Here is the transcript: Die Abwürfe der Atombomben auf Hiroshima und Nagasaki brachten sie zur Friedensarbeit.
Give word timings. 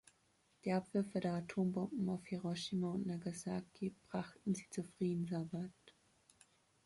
Die 0.65 0.71
Abwürfe 0.73 1.19
der 1.19 1.33
Atombomben 1.35 2.09
auf 2.09 2.25
Hiroshima 2.25 2.89
und 2.89 3.05
Nagasaki 3.05 3.93
brachten 4.09 4.55
sie 4.55 4.65
zur 4.71 4.85
Friedensarbeit. 4.97 5.93